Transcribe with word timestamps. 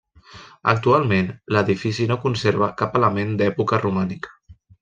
Actualment 0.71 1.29
l'edifici 1.57 2.09
no 2.13 2.19
conserva 2.25 2.73
cap 2.83 3.01
element 3.03 3.39
d'època 3.43 3.83
romànica. 3.87 4.39